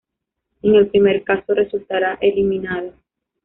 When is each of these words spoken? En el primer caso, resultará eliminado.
En 0.63 0.73
el 0.73 0.87
primer 0.87 1.23
caso, 1.23 1.53
resultará 1.53 2.17
eliminado. 2.21 2.95